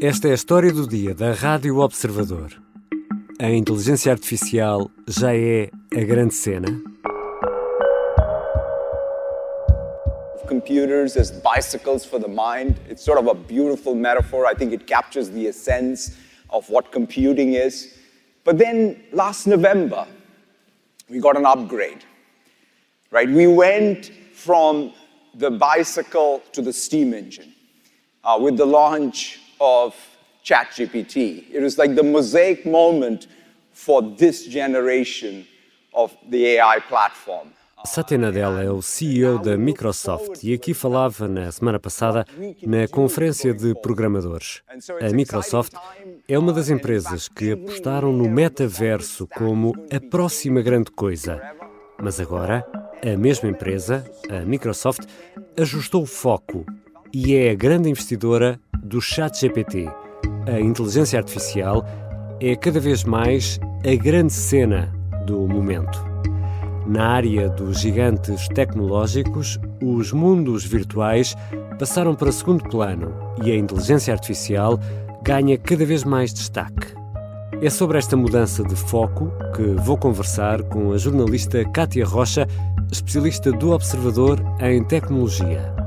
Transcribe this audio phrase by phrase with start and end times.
[0.00, 2.52] Esta é a história do dia da Rádio Observador.
[3.40, 6.68] A inteligência artificial já é a grande cena?
[10.46, 12.76] Computers as bicycles for the mind.
[12.88, 14.46] It's sort of a beautiful metaphor.
[14.48, 16.16] I think it captures the essence
[16.48, 17.98] of what computing is.
[18.44, 20.06] But then last November,
[21.10, 22.04] we got an upgrade.
[23.10, 23.28] Right?
[23.28, 24.92] We went from
[25.34, 27.52] the bicycle to the steam engine
[28.22, 29.94] uh, with the launch of
[30.44, 31.44] ChatGPT.
[31.52, 33.28] It was like the mosaic moment
[33.72, 35.46] for this generation
[35.92, 37.48] of the AI platform.
[37.84, 42.26] Satya Nadella é o CEO da Microsoft e aqui falava na semana passada
[42.66, 44.62] na conferência de programadores.
[45.00, 45.74] A Microsoft
[46.26, 51.40] é uma das empresas que apostaram no metaverso como a próxima grande coisa.
[52.02, 52.66] Mas agora,
[53.02, 55.06] a mesma empresa, a Microsoft,
[55.56, 56.66] ajustou o foco
[57.12, 59.88] e é a grande investidora do ChatGPT.
[60.46, 61.84] A inteligência artificial
[62.40, 64.92] é cada vez mais a grande cena
[65.26, 66.06] do momento.
[66.86, 71.36] Na área dos gigantes tecnológicos, os mundos virtuais
[71.78, 73.12] passaram para segundo plano
[73.42, 74.80] e a inteligência artificial
[75.22, 76.96] ganha cada vez mais destaque.
[77.60, 82.46] É sobre esta mudança de foco que vou conversar com a jornalista Kátia Rocha,
[82.90, 85.77] especialista do Observador em tecnologia.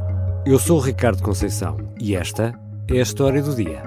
[0.43, 3.83] Eu sou o Ricardo Conceição e esta é a história do dia.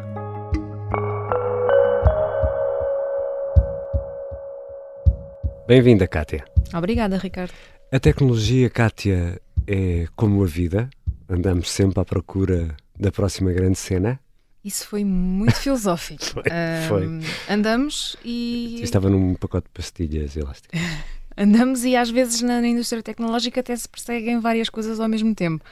[5.66, 6.44] Bem-vinda, Kátia.
[6.72, 7.52] Obrigada, Ricardo.
[7.90, 10.88] A tecnologia, Kátia, é como a vida?
[11.28, 14.20] Andamos sempre à procura da próxima grande cena?
[14.64, 16.22] Isso foi muito filosófico.
[16.30, 16.44] foi,
[16.88, 17.08] foi.
[17.08, 18.80] Um, andamos e.
[18.80, 20.80] Estava num pacote de pastilhas elásticas.
[21.36, 25.64] andamos e às vezes na, indústria tecnológica até se perseguem várias coisas ao mesmo tempo.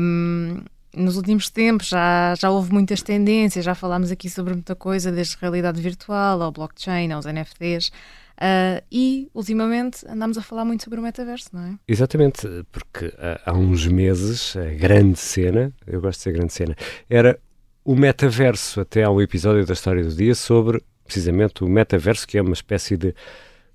[0.00, 0.62] Um,
[0.94, 5.36] nos últimos tempos já, já houve muitas tendências, já falámos aqui sobre muita coisa, desde
[5.40, 7.88] realidade virtual ao blockchain, aos NFTs.
[8.38, 11.74] Uh, e, ultimamente, andamos a falar muito sobre o metaverso, não é?
[11.88, 13.12] Exatamente, porque
[13.44, 16.76] há uns meses a grande cena, eu gosto de ser grande cena,
[17.10, 17.38] era
[17.84, 18.80] o metaverso.
[18.80, 22.52] Até há um episódio da História do Dia sobre, precisamente, o metaverso, que é uma
[22.52, 23.14] espécie de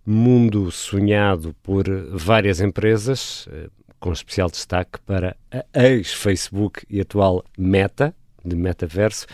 [0.05, 3.69] mundo sonhado por várias empresas, eh,
[3.99, 9.25] com especial destaque para a ex-Facebook e atual Meta, de metaverso,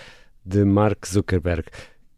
[0.46, 1.66] de Mark Zuckerberg.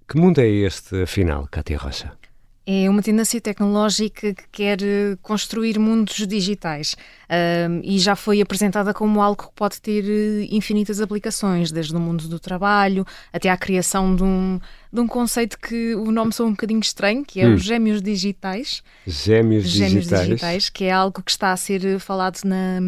[0.08, 2.21] Que mundo é este, afinal, Cátia Rocha?
[2.66, 6.96] É uma tendência tecnológica que quer eh, construir mundos digitais
[7.28, 12.00] um, e já foi apresentada como algo que pode ter eh, infinitas aplicações, desde o
[12.00, 14.60] mundo do trabalho até à criação de um,
[14.94, 17.56] de um conceito que o nome soa um bocadinho estranho, que é hum.
[17.56, 18.84] os gêmeos digitais.
[19.08, 20.28] Gêmeos, gêmeos digitais.
[20.28, 20.70] digitais.
[20.70, 22.80] que é algo que está a ser eh, falado na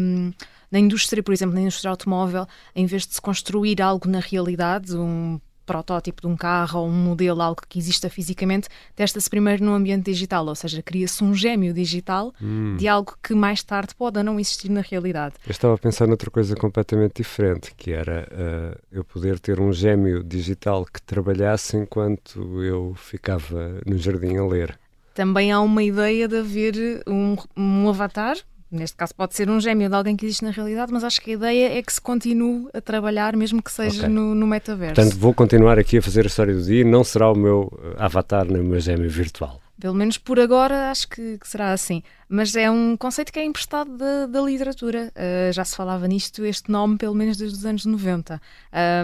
[0.74, 4.96] na indústria, por exemplo, na indústria automóvel, em vez de se construir algo na realidade,
[4.96, 9.72] um protótipo de um carro ou um modelo, algo que exista fisicamente, testa-se primeiro no
[9.72, 12.76] ambiente digital, ou seja, cria-se um gêmeo digital hum.
[12.76, 15.34] de algo que mais tarde pode não existir na realidade.
[15.46, 19.72] Eu estava a pensar noutra coisa completamente diferente, que era uh, eu poder ter um
[19.72, 24.78] gêmeo digital que trabalhasse enquanto eu ficava no jardim a ler.
[25.14, 28.36] Também há uma ideia de haver um, um avatar
[28.74, 31.30] Neste caso pode ser um gêmeo de alguém que existe na realidade, mas acho que
[31.30, 34.08] a ideia é que se continue a trabalhar, mesmo que seja okay.
[34.08, 34.94] no, no metaverso.
[34.96, 38.44] Portanto, vou continuar aqui a fazer a história do dia, não será o meu avatar
[38.46, 39.60] nem o meu gêmeo virtual.
[39.84, 42.02] Pelo menos por agora acho que, que, será assim.
[42.26, 45.12] Mas é um conceito que é emprestado da, da literatura.
[45.14, 48.40] Uh, já se falava nisto, este nome, pelo menos desde os anos 90.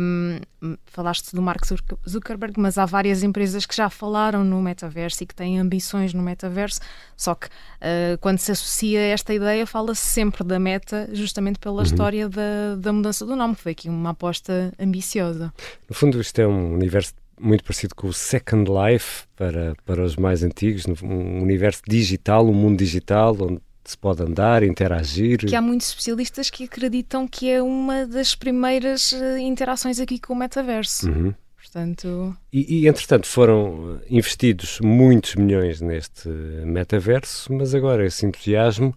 [0.01, 0.41] Um,
[0.87, 1.61] falaste do Mark
[2.09, 6.23] Zuckerberg, mas há várias empresas que já falaram no metaverso e que têm ambições no
[6.23, 6.81] metaverso.
[7.15, 11.83] Só que uh, quando se associa esta ideia, fala-se sempre da meta, justamente pela uhum.
[11.83, 15.53] história da, da mudança do nome, que foi aqui uma aposta ambiciosa.
[15.87, 20.17] No fundo, isto é um universo muito parecido com o Second Life para, para os
[20.17, 25.39] mais antigos, um universo digital, um mundo digital onde se pode andar, interagir.
[25.39, 30.35] Que há muitos especialistas que acreditam que é uma das primeiras eh, interações aqui com
[30.35, 31.11] o metaverso.
[31.11, 31.35] Uhum.
[31.57, 32.37] Portanto...
[32.53, 38.95] E, e, entretanto, foram investidos muitos milhões neste metaverso, mas agora esse entusiasmo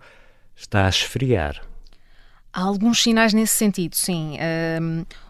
[0.56, 1.62] está a esfriar.
[2.54, 4.38] Há alguns sinais nesse sentido, sim.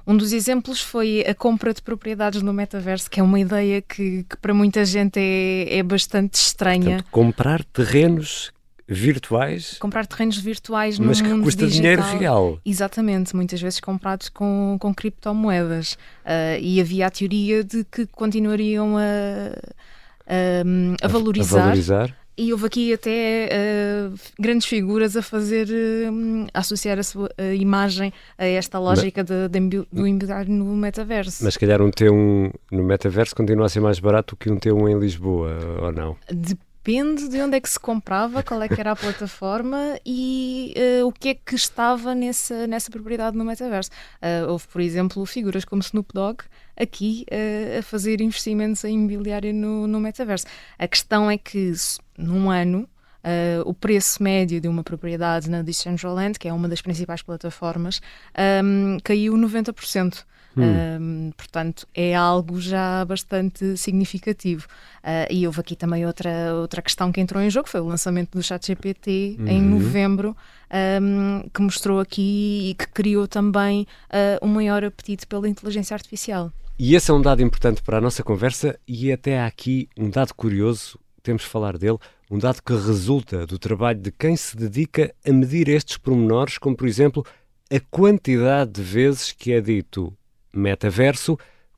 [0.05, 4.25] Um dos exemplos foi a compra de propriedades no metaverso, que é uma ideia que,
[4.29, 6.97] que para muita gente é, é bastante estranha.
[6.97, 8.51] Portanto, comprar terrenos
[8.85, 9.77] virtuais.
[9.79, 11.81] Comprar terrenos virtuais no Mas que mundo custa digital.
[11.81, 12.59] dinheiro real.
[12.65, 15.93] Exatamente, muitas vezes comprados com, com criptomoedas.
[16.25, 19.01] Uh, e havia a teoria de que continuariam a,
[20.27, 21.59] a, a, a valorizar.
[21.59, 27.03] A valorizar e houve aqui até uh, grandes figuras a fazer, uh, a associar a
[27.03, 31.43] sua a imagem a esta lógica mas, de, de, do imobiliário no metaverso.
[31.43, 34.89] Mas se calhar um T1 no metaverso continua a ser mais barato que um T1
[34.89, 36.17] em Lisboa, ou não?
[36.29, 36.72] Depende
[37.29, 41.11] de onde é que se comprava, qual é que era a plataforma e uh, o
[41.11, 43.89] que é que estava nessa, nessa propriedade no metaverso.
[44.49, 46.43] houve, por exemplo, figuras como Snoop Dogg
[46.75, 50.45] aqui uh, a fazer investimentos em imobiliário no, no metaverso.
[50.77, 51.71] A questão é que
[52.17, 52.87] num ano
[53.23, 58.01] Uh, o preço médio de uma propriedade na Decentraland, que é uma das principais plataformas,
[58.63, 60.23] um, caiu 90%.
[60.55, 60.61] Hum.
[60.61, 64.67] Um, portanto, é algo já bastante significativo.
[64.99, 68.37] Uh, e houve aqui também outra, outra questão que entrou em jogo, foi o lançamento
[68.37, 69.47] do ChatGPT uhum.
[69.47, 70.37] em novembro,
[71.01, 76.51] um, que mostrou aqui e que criou também uh, um maior apetite pela inteligência artificial.
[76.77, 80.09] E esse é um dado importante para a nossa conversa e até há aqui um
[80.09, 81.97] dado curioso, temos de falar dele,
[82.29, 86.75] um dado que resulta do trabalho de quem se dedica a medir estes pormenores, como
[86.75, 87.25] por exemplo
[87.71, 90.13] a quantidade de vezes que é dito
[90.53, 91.37] metaverso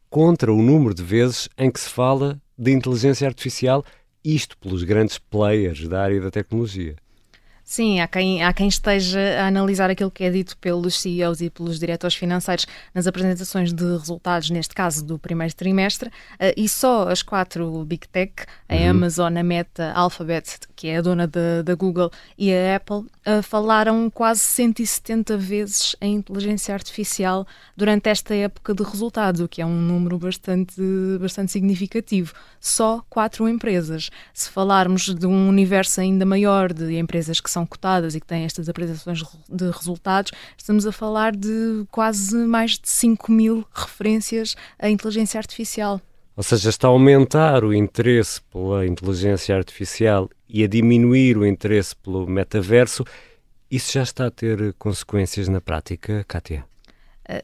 [0.09, 3.83] contra o número de vezes em que se fala de inteligência artificial,
[4.23, 6.95] isto pelos grandes players da área da tecnologia.
[7.67, 11.49] Sim, há quem, há quem esteja a analisar aquilo que é dito pelos CEOs e
[11.49, 17.09] pelos diretores financeiros nas apresentações de resultados, neste caso do primeiro trimestre, uh, e só
[17.09, 18.33] as quatro Big Tech,
[18.69, 18.89] a uhum.
[18.91, 23.41] Amazon, a Meta, a Alphabet, que é a dona da Google, e a Apple, uh,
[23.41, 29.65] falaram quase 170 vezes em inteligência artificial durante esta época de resultados, o que é
[29.65, 30.79] um número bastante,
[31.19, 32.31] bastante significativo.
[32.59, 34.11] Só quatro empresas.
[34.33, 38.43] Se falarmos de um universo ainda maior de empresas que são cotadas e que têm
[38.43, 44.89] estas apresentações de resultados, estamos a falar de quase mais de 5 mil referências à
[44.89, 45.99] inteligência artificial.
[46.37, 51.95] Ou seja, está a aumentar o interesse pela inteligência artificial e a diminuir o interesse
[51.95, 53.05] pelo metaverso.
[53.71, 56.65] Isso já está a ter consequências na prática, Kátia?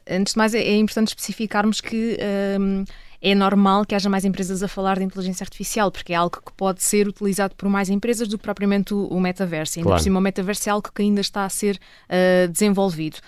[0.08, 2.18] Antes de mais, é importante especificarmos que.
[2.60, 2.84] Um,
[3.22, 6.52] é normal que haja mais empresas a falar de inteligência artificial, porque é algo que
[6.52, 9.78] pode ser utilizado por mais empresas do que propriamente o, o metaverso.
[9.78, 10.00] Ainda claro.
[10.00, 13.18] por cima, o metaverso é algo que ainda está a ser uh, desenvolvido.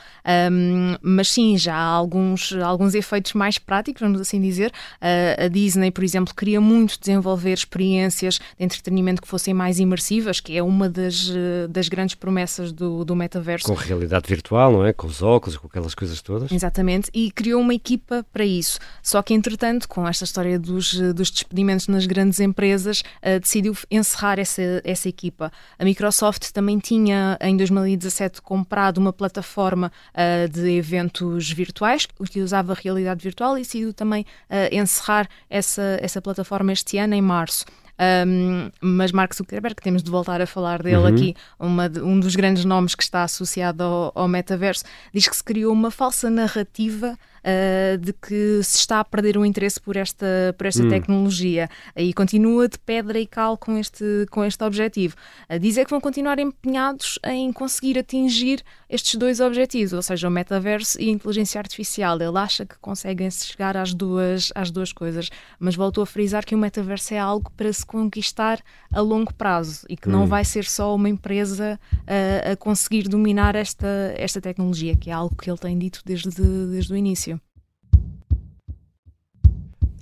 [0.50, 4.72] Um, mas sim, já há alguns, alguns efeitos mais práticos, vamos assim dizer.
[5.00, 10.40] Uh, a Disney, por exemplo, queria muito desenvolver experiências de entretenimento que fossem mais imersivas,
[10.40, 13.66] que é uma das, uh, das grandes promessas do, do metaverso.
[13.66, 14.92] Com realidade virtual, não é?
[14.92, 16.50] Com os óculos, com aquelas coisas todas.
[16.50, 18.80] Exatamente, e criou uma equipa para isso.
[19.02, 24.38] Só que, entretanto, com esta história dos, dos despedimentos nas grandes empresas, uh, decidiu encerrar
[24.38, 25.52] essa, essa equipa.
[25.78, 32.74] A Microsoft também tinha, em 2017, comprado uma plataforma uh, de eventos virtuais que usava
[32.74, 34.24] realidade virtual e decidiu também
[34.72, 37.64] encerrar essa, essa plataforma este ano, em março.
[37.96, 41.06] Um, mas Mark Zuckerberg, temos de voltar a falar dele uhum.
[41.06, 45.44] aqui, uma, um dos grandes nomes que está associado ao, ao metaverso, diz que se
[45.44, 50.54] criou uma falsa narrativa uh, de que se está a perder o interesse por esta,
[50.56, 50.88] por esta hum.
[50.88, 55.14] tecnologia e continua de pedra e cal com este, com este objetivo.
[55.48, 60.30] Uh, dizer que vão continuar empenhados em conseguir atingir estes dois objetivos, ou seja, o
[60.30, 62.20] metaverso e a inteligência artificial.
[62.20, 66.54] Ele acha que conseguem chegar às duas, às duas coisas, mas voltou a frisar que
[66.54, 68.60] o metaverso é algo para se conquistar
[68.92, 70.12] a longo prazo e que hum.
[70.12, 75.12] não vai ser só uma empresa uh, a conseguir dominar esta, esta tecnologia, que é
[75.12, 77.33] algo que ele tem dito desde, desde o início.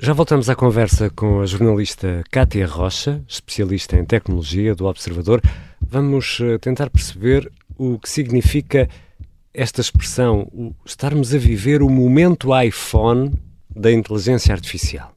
[0.05, 5.41] Já voltamos à conversa com a jornalista Cátia Rocha, especialista em tecnologia do Observador.
[5.81, 8.89] Vamos eh, tentar perceber o que significa
[9.55, 10.51] esta expressão,
[10.85, 13.33] estarmos a viver o momento iPhone
[13.71, 15.12] da inteligência artificial.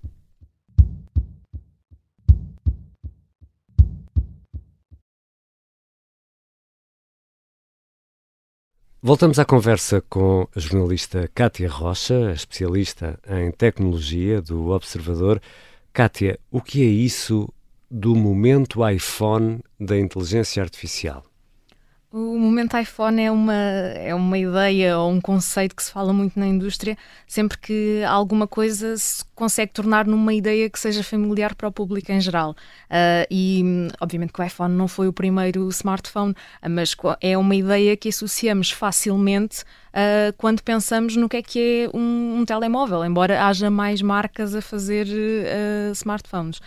[9.07, 15.39] Voltamos à conversa com a jornalista Kátia Rocha, especialista em tecnologia do Observador.
[15.93, 17.47] Kátia, o que é isso
[17.89, 21.23] do momento iPhone da inteligência artificial?
[22.17, 26.39] O momento iPhone é uma, é uma ideia ou um conceito que se fala muito
[26.39, 31.67] na indústria sempre que alguma coisa se consegue tornar numa ideia que seja familiar para
[31.67, 32.51] o público em geral.
[32.51, 36.33] Uh, e, obviamente, que o iPhone não foi o primeiro smartphone,
[36.69, 41.97] mas é uma ideia que associamos facilmente uh, quando pensamos no que é que é
[41.97, 46.59] um, um telemóvel, embora haja mais marcas a fazer uh, smartphones.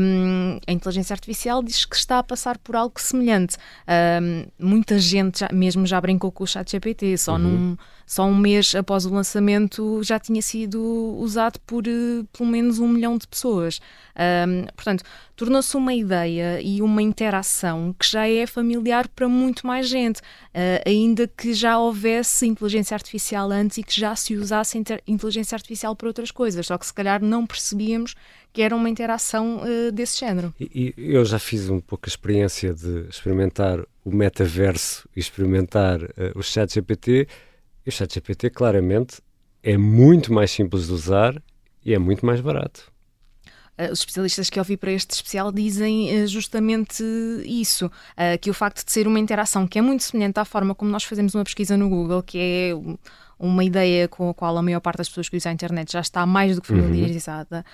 [0.00, 3.56] Um, a inteligência artificial diz que está a passar por algo semelhante.
[4.20, 7.38] Um, muita gente, já, mesmo já brincou com o chat GPT, só uhum.
[7.38, 7.76] num
[8.06, 10.80] só um mês após o lançamento já tinha sido
[11.18, 13.80] usado por uh, pelo menos um milhão de pessoas.
[14.16, 15.02] Um, portanto,
[15.34, 20.86] tornou-se uma ideia e uma interação que já é familiar para muito mais gente, uh,
[20.86, 26.06] ainda que já houvesse inteligência artificial antes e que já se usasse inteligência artificial para
[26.06, 28.14] outras coisas, só que se calhar não percebíamos
[28.52, 30.54] que era uma interação uh, desse género.
[30.58, 36.02] E, e, eu já fiz um pouco a experiência de experimentar o metaverso e experimentar
[36.02, 37.28] uh, o chat GPT,
[37.86, 39.22] e o chat GPT claramente
[39.62, 41.40] é muito mais simples de usar
[41.84, 42.92] e é muito mais barato.
[43.78, 47.04] Uh, os especialistas que eu vi para este especial dizem uh, justamente
[47.44, 50.74] isso, uh, que o facto de ser uma interação que é muito semelhante à forma
[50.74, 52.72] como nós fazemos uma pesquisa no Google, que é
[53.38, 56.00] uma ideia com a qual a maior parte das pessoas que usam a internet já
[56.00, 56.82] está mais do que uhum.
[56.82, 57.64] familiarizada,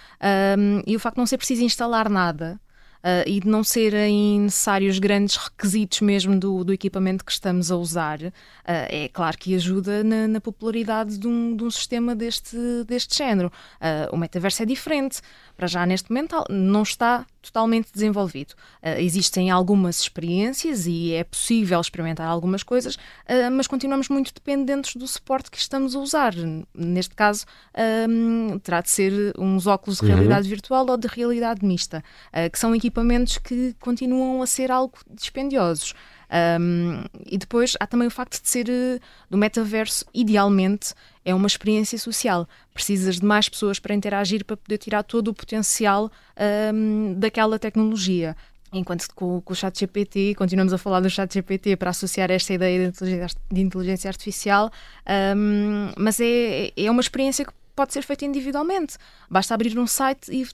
[0.59, 0.83] uhum.
[0.85, 2.61] e o facto de não ser preciso instalar nada,
[3.03, 7.77] uh, e de não serem necessários grandes requisitos mesmo do, do equipamento que estamos a
[7.77, 8.33] usar, uh,
[8.65, 12.57] é claro que ajuda na, na popularidade de um, de um, sistema deste,
[12.87, 13.53] deste género.
[13.81, 15.21] Uh, o metaverso é diferente.
[15.57, 18.53] Para já, neste momento, não está totalmente desenvolvido.
[18.83, 24.97] Uh, existem algumas experiências e é possível experimentar algumas coisas, uh, mas continuamos muito dependentes
[24.97, 26.35] do suporte que estamos a usar.
[26.75, 27.45] Neste caso,
[28.09, 30.13] um, terá de ser uns óculos de uhum.
[30.13, 30.51] realidade uhum.
[30.51, 35.95] virtual ou de realidade mista, uh, que são equipamentos que continuam a ser algo dispendiosos.
[36.33, 38.67] Um, e depois há também o facto de ser
[39.31, 42.49] do metaverso, idealmente, é uma experiência social.
[42.73, 46.11] Precisas de mais pessoas para interagir para poder tirar todo o potencial
[46.75, 48.35] um, daquela tecnologia.
[48.73, 52.55] Enquanto com, com o chat GPT, continuamos a falar do chat GPT para associar esta
[52.55, 54.71] ideia de inteligência, de inteligência artificial,
[55.37, 58.97] um, mas é, é uma experiência que pode ser feita individualmente.
[59.29, 60.47] Basta abrir um site e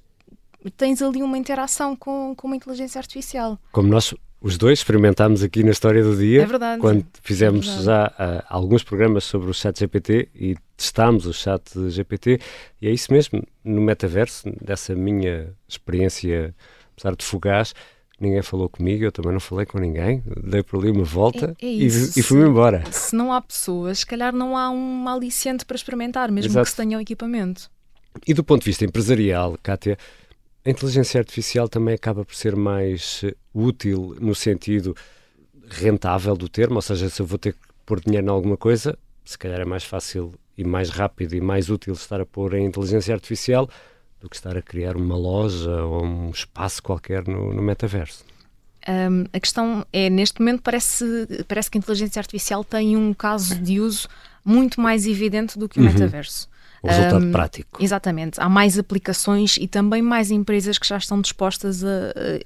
[0.73, 3.57] tens ali uma interação com, com uma inteligência artificial.
[3.71, 7.83] Como nós os dois experimentámos aqui na História do Dia, é verdade, quando fizemos é
[7.83, 12.40] já uh, alguns programas sobre o chat GPT e testámos o chat GPT,
[12.80, 16.54] e é isso mesmo, no metaverso, dessa minha experiência,
[16.92, 17.75] apesar de fugaz,
[18.21, 21.66] ninguém falou comigo, eu também não falei com ninguém, dei por ali uma volta é,
[21.66, 22.85] é e, e fui-me embora.
[22.92, 26.64] Se não há pessoas, se calhar não há um aliciente para experimentar, mesmo Exato.
[26.64, 27.68] que se tenha o equipamento.
[28.26, 29.97] E do ponto de vista empresarial, Kátia,
[30.69, 34.95] a inteligência artificial também acaba por ser mais eh, útil no sentido
[35.67, 38.99] rentável do termo, ou seja, se eu vou ter que pôr dinheiro em alguma coisa,
[39.25, 42.67] se calhar é mais fácil e mais rápido e mais útil estar a pôr em
[42.67, 43.69] inteligência artificial
[44.21, 48.23] do que estar a criar uma loja ou um espaço qualquer no, no metaverso.
[48.87, 51.05] Um, a questão é, neste momento, parece,
[51.47, 54.07] parece que a inteligência artificial tem um caso de uso
[54.45, 55.93] muito mais evidente do que o uhum.
[55.93, 56.49] metaverso
[56.83, 57.83] o resultado um, prático.
[57.83, 58.41] Exatamente.
[58.41, 61.89] Há mais aplicações e também mais empresas que já estão dispostas a,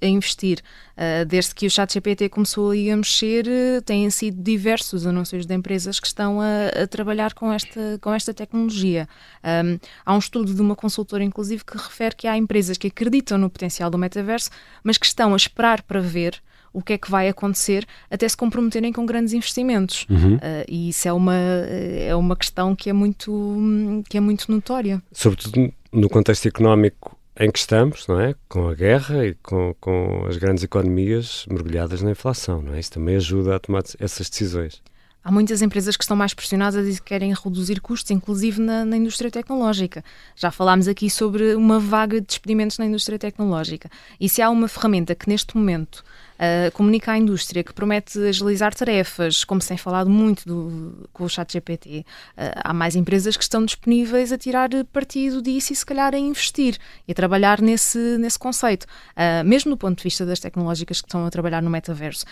[0.01, 0.61] a investir.
[0.93, 5.99] Uh, desde que o ChatGPT começou a mexer, uh, têm sido diversos anúncios de empresas
[5.99, 9.09] que estão a, a trabalhar com esta, com esta tecnologia.
[9.43, 13.39] Um, há um estudo de uma consultora, inclusive, que refere que há empresas que acreditam
[13.39, 14.51] no potencial do metaverso,
[14.85, 16.41] mas que estão a esperar para ver
[16.73, 20.07] o que é que vai acontecer até se comprometerem com grandes investimentos.
[20.09, 20.37] Uhum.
[20.37, 25.03] Uh, e isso é uma, é uma questão que é muito, que é muito notória.
[25.13, 28.35] Sobretudo no contexto económico em que estamos, não é?
[28.49, 32.81] Com a guerra e com, com as grandes economias mergulhadas na inflação, não é?
[32.81, 34.83] Isso também ajuda a tomar essas decisões.
[35.25, 39.31] Há muitas empresas que estão mais pressionadas e querem reduzir custos, inclusive na, na, indústria
[39.31, 40.05] tecnológica.
[40.35, 43.89] Já falámos aqui sobre uma vaga de despedimentos na indústria tecnológica.
[44.19, 46.03] E se há uma ferramenta que neste momento
[46.43, 51.23] uh, comunica à indústria, que promete agilizar tarefas, como se tem falado muito do, com
[51.23, 55.77] o chat GPT, uh, há mais empresas que estão disponíveis a tirar partido disso e
[55.77, 56.77] se calhar a investir
[57.07, 58.87] e a trabalhar nesse, nesse conceito.
[59.13, 62.27] Uh, mesmo do ponto de vista das tecnológicas que estão a trabalhar no metaverso.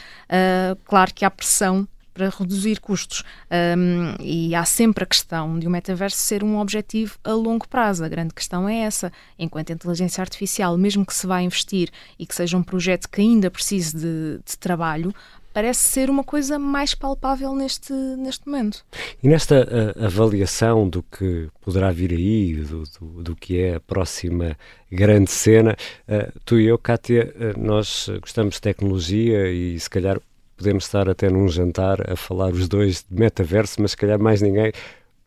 [0.84, 1.86] claro que há pressão
[2.20, 3.24] para reduzir custos.
[3.50, 8.04] Um, e há sempre a questão de o metaverso ser um objetivo a longo prazo.
[8.04, 9.10] A grande questão é essa.
[9.38, 13.22] Enquanto a inteligência artificial, mesmo que se vá investir e que seja um projeto que
[13.22, 15.14] ainda precise de, de trabalho,
[15.52, 18.84] parece ser uma coisa mais palpável neste, neste momento.
[19.22, 23.80] E nesta uh, avaliação do que poderá vir aí, do, do, do, que é a
[23.80, 24.56] próxima
[24.92, 25.74] grande cena,
[26.06, 30.20] uh, tu e eu, Kátia, uh, nós gostamos de tecnologia e se calhar
[30.60, 34.42] podemos estar até num jantar a falar os dois de metaverso, mas se calhar mais
[34.42, 34.72] ninguém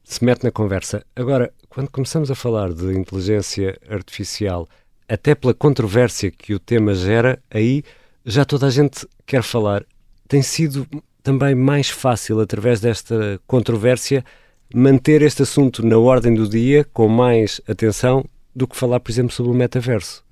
[0.04, 1.04] se mete na conversa.
[1.16, 4.70] Agora, quando começamos a falar de inteligência artificial,
[5.10, 7.84] até pela controvérsia que o tema gera, aí
[8.24, 9.84] já toda a gente quer falar.
[10.28, 10.88] Tem sido
[11.24, 14.24] também mais fácil, através desta controvérsia,
[14.72, 18.24] manter este assunto na ordem do dia com mais atenção
[18.56, 20.24] do que falar, por exemplo, sobre o metaverso.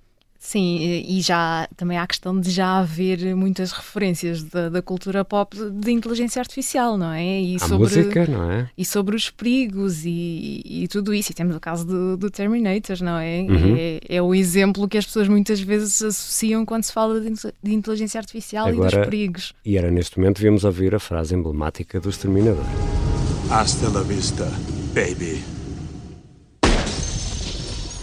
[0.44, 5.24] Sim, e já também há a questão de já haver muitas referências da, da cultura
[5.24, 7.40] pop de inteligência artificial, não é?
[7.40, 8.68] E a sobre, música, não é?
[8.76, 11.32] E sobre os perigos e, e tudo isso.
[11.32, 13.42] E temos o caso do, do Terminator, não é?
[13.42, 13.76] Uhum.
[13.78, 14.00] é?
[14.10, 14.20] é?
[14.20, 17.32] o exemplo que as pessoas muitas vezes associam quando se fala de,
[17.62, 19.54] de inteligência artificial Agora, e dos perigos.
[19.64, 22.66] E era neste momento vimos ouvir a frase emblemática do Exterminador.
[23.52, 24.46] Hasta la vista,
[24.96, 25.61] baby.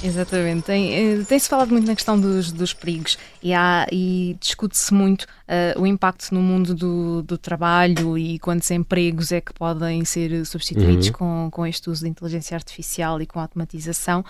[0.03, 0.65] Exatamente.
[0.65, 3.53] Tem-se tem falado muito na questão dos, dos perigos e,
[3.93, 9.41] e discute-se muito uh, o impacto no mundo do, do, trabalho e quantos empregos é
[9.41, 11.13] que podem ser substituídos uhum.
[11.13, 14.25] com, com este uso de inteligência artificial e com a automatização.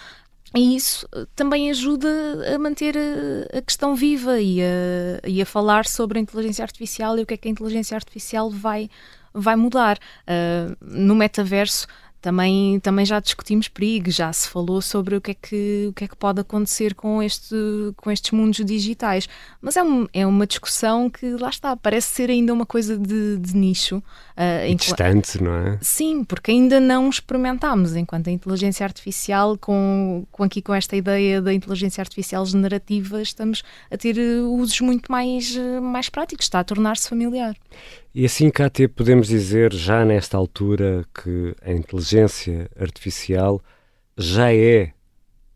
[0.54, 2.08] E isso eh, também ajuda
[2.54, 7.18] a manter a, a questão viva e a, e a, falar sobre a inteligência artificial
[7.18, 8.88] e o que é que a inteligência artificial vai,
[9.34, 9.98] vai mudar.
[10.26, 11.87] Uh, no metaverso,
[12.20, 16.04] também, também já discutimos perigos, já se falou sobre o que é que, o que,
[16.04, 17.54] é que pode acontecer com, este,
[17.96, 19.28] com estes mundos digitais.
[19.60, 23.38] Mas é, um, é uma discussão que, lá está, parece ser ainda uma coisa de,
[23.38, 24.02] de nicho.
[24.37, 25.78] Uh, Distante, não é?
[25.80, 31.40] Sim, porque ainda não experimentámos, enquanto a inteligência artificial, com, com aqui com esta ideia
[31.40, 37.08] da inteligência artificial generativa, estamos a ter usos muito mais, mais práticos, está a tornar-se
[37.08, 37.54] familiar.
[38.15, 43.61] E assim, Kátia, podemos dizer já nesta altura que a inteligência artificial
[44.17, 44.93] já é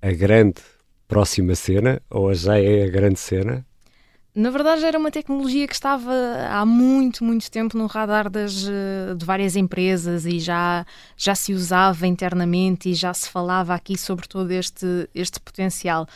[0.02, 0.60] a grande
[1.08, 3.64] próxima cena ou já é a grande cena?
[4.34, 6.12] Na verdade, era uma tecnologia que estava
[6.50, 11.52] há muito, muito tempo no radar das, eh, de várias empresas e já, já se
[11.52, 16.06] usava internamente e já se falava aqui sobre todo este, este potencial.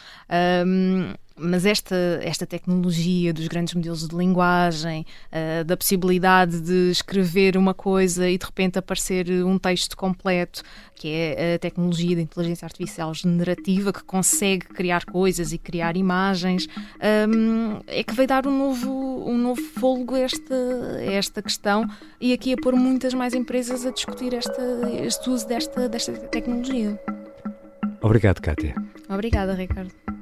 [0.65, 7.57] Um, mas esta, esta tecnologia dos grandes modelos de linguagem, uh, da possibilidade de escrever
[7.57, 10.63] uma coisa e de repente aparecer um texto completo,
[10.95, 16.67] que é a tecnologia da inteligência artificial generativa, que consegue criar coisas e criar imagens,
[17.29, 20.55] um, é que vai dar um novo, um novo fôlego a esta,
[20.99, 21.87] a esta questão
[22.21, 24.63] e aqui a pôr muitas mais empresas a discutir esta,
[25.05, 26.99] este uso desta, desta tecnologia.
[28.01, 28.75] Obrigado, Kátia.
[29.09, 30.16] Obrigada, Ricardo.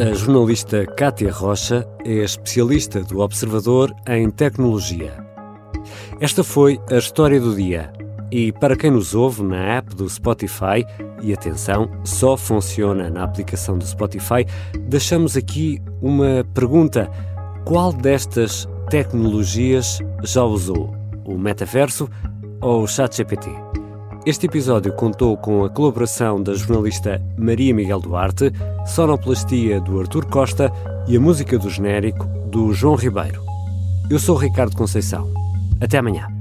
[0.00, 5.12] A jornalista Kátia Rocha é especialista do Observador em tecnologia.
[6.20, 7.92] Esta foi a história do dia.
[8.30, 10.86] E para quem nos ouve na app do Spotify,
[11.20, 14.46] e atenção, só funciona na aplicação do Spotify,
[14.82, 17.10] deixamos aqui uma pergunta:
[17.64, 20.94] qual destas tecnologias já usou?
[21.24, 22.08] O metaverso
[22.60, 23.50] ou o ChatGPT?
[24.28, 28.52] Este episódio contou com a colaboração da jornalista Maria Miguel Duarte,
[28.84, 30.70] sonoplastia do Artur Costa
[31.08, 33.42] e a música do genérico do João Ribeiro.
[34.10, 35.32] Eu sou Ricardo Conceição.
[35.80, 36.37] Até amanhã.